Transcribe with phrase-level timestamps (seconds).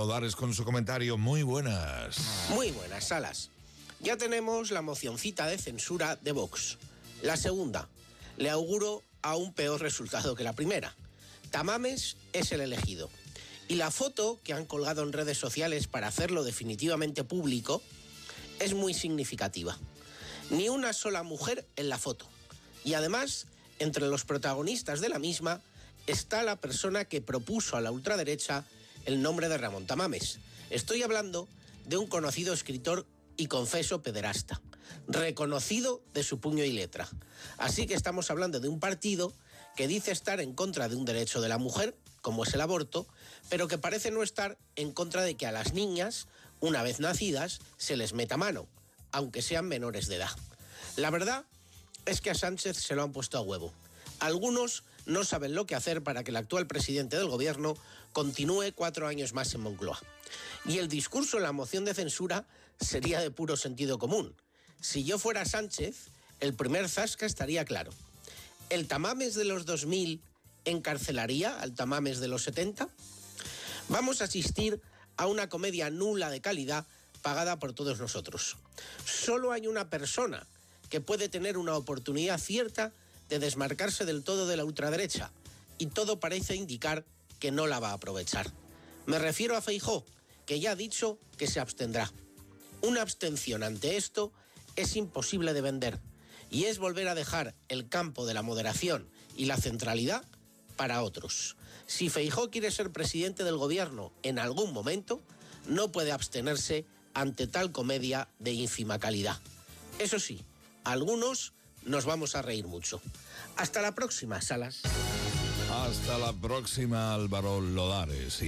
[0.00, 1.18] Lodares con su comentario.
[1.18, 2.16] Muy buenas.
[2.48, 3.50] Muy buenas, Salas.
[4.00, 6.78] Ya tenemos la mocioncita de censura de Vox.
[7.20, 7.86] La segunda.
[8.38, 10.96] Le auguro aún peor resultado que la primera.
[11.50, 13.10] Tamames es el elegido.
[13.68, 17.82] Y la foto que han colgado en redes sociales para hacerlo definitivamente público
[18.58, 19.76] es muy significativa.
[20.48, 22.24] Ni una sola mujer en la foto.
[22.84, 23.48] Y además,
[23.78, 25.60] entre los protagonistas de la misma
[26.06, 28.64] está la persona que propuso a la ultraderecha
[29.04, 30.38] el nombre de Ramón Tamames.
[30.70, 31.48] Estoy hablando
[31.86, 34.60] de un conocido escritor y confeso pederasta,
[35.08, 37.08] reconocido de su puño y letra.
[37.58, 39.32] Así que estamos hablando de un partido
[39.76, 43.06] que dice estar en contra de un derecho de la mujer, como es el aborto,
[43.48, 46.28] pero que parece no estar en contra de que a las niñas,
[46.60, 48.68] una vez nacidas, se les meta mano,
[49.10, 50.30] aunque sean menores de edad.
[50.96, 51.44] La verdad
[52.04, 53.72] es que a Sánchez se lo han puesto a huevo.
[54.18, 57.76] Algunos no saben lo que hacer para que el actual presidente del gobierno
[58.12, 60.00] continúe cuatro años más en Moncloa.
[60.64, 62.46] Y el discurso en la moción de censura
[62.80, 64.34] sería de puro sentido común.
[64.80, 67.92] Si yo fuera Sánchez, el primer zasca estaría claro.
[68.70, 70.22] ¿El Tamames de los 2000
[70.64, 72.88] encarcelaría al Tamames de los 70?
[73.88, 74.80] Vamos a asistir
[75.16, 76.86] a una comedia nula de calidad
[77.22, 78.56] pagada por todos nosotros.
[79.04, 80.46] Solo hay una persona
[80.88, 82.92] que puede tener una oportunidad cierta
[83.30, 85.32] de desmarcarse del todo de la ultraderecha
[85.78, 87.06] y todo parece indicar
[87.38, 88.52] que no la va a aprovechar.
[89.06, 90.04] Me refiero a Feijó,
[90.44, 92.12] que ya ha dicho que se abstendrá.
[92.82, 94.32] Una abstención ante esto
[94.76, 96.00] es imposible de vender
[96.50, 100.24] y es volver a dejar el campo de la moderación y la centralidad
[100.76, 101.56] para otros.
[101.86, 105.20] Si Feijó quiere ser presidente del gobierno en algún momento,
[105.66, 109.38] no puede abstenerse ante tal comedia de ínfima calidad.
[109.98, 110.44] Eso sí,
[110.84, 111.52] algunos
[111.84, 113.00] nos vamos a reír mucho.
[113.56, 114.80] Hasta la próxima, Salas.
[115.70, 118.42] Hasta la próxima, Álvaro Lodares.